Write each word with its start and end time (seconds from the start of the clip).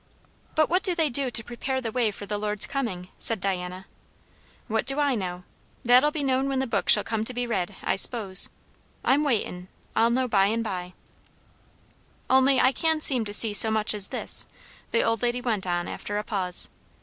"But 0.55 0.67
what 0.67 0.81
do 0.81 0.95
they 0.95 1.11
do 1.11 1.29
to 1.29 1.43
prepare 1.43 1.79
the 1.79 1.91
way 1.91 2.09
for 2.09 2.25
the 2.25 2.39
Lord's 2.39 2.65
coming?" 2.65 3.09
said 3.19 3.39
Diana. 3.39 3.85
"What 4.67 4.87
do 4.87 4.99
I 4.99 5.13
know? 5.13 5.43
That'll 5.85 6.09
be 6.09 6.23
known 6.23 6.49
when 6.49 6.57
the 6.57 6.65
book 6.65 6.89
shall 6.89 7.03
come 7.03 7.23
to 7.23 7.35
be 7.35 7.45
read, 7.45 7.75
I 7.83 7.97
s'pose. 7.97 8.49
I'm 9.05 9.23
waitin'. 9.23 9.67
I'll 9.95 10.09
know 10.09 10.27
by 10.27 10.47
and 10.47 10.63
by" 10.63 10.93
"Only 12.31 12.59
I 12.59 12.71
can 12.71 12.99
seem 12.99 13.25
to 13.25 13.33
see 13.33 13.53
so 13.53 13.69
much 13.69 13.93
as 13.93 14.07
this," 14.07 14.47
the 14.89 15.03
old 15.03 15.21
lady 15.21 15.39
went 15.39 15.67
on 15.67 15.87
after 15.87 16.17
a 16.17 16.23
pause. 16.23 16.71